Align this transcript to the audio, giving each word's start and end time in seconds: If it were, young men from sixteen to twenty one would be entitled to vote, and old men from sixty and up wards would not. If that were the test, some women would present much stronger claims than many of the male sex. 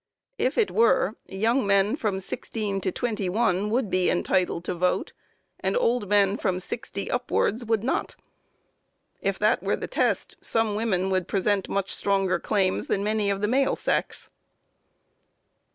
If 0.39 0.57
it 0.57 0.71
were, 0.71 1.13
young 1.27 1.67
men 1.67 1.95
from 1.95 2.19
sixteen 2.21 2.81
to 2.81 2.91
twenty 2.91 3.29
one 3.29 3.69
would 3.69 3.91
be 3.91 4.09
entitled 4.09 4.63
to 4.63 4.73
vote, 4.73 5.13
and 5.59 5.77
old 5.77 6.09
men 6.09 6.37
from 6.37 6.59
sixty 6.59 7.03
and 7.03 7.11
up 7.11 7.29
wards 7.29 7.63
would 7.65 7.83
not. 7.83 8.15
If 9.21 9.37
that 9.37 9.61
were 9.61 9.75
the 9.75 9.85
test, 9.85 10.37
some 10.41 10.73
women 10.73 11.11
would 11.11 11.27
present 11.27 11.69
much 11.69 11.93
stronger 11.93 12.39
claims 12.39 12.87
than 12.87 13.03
many 13.03 13.29
of 13.29 13.41
the 13.41 13.47
male 13.47 13.75
sex. 13.75 14.31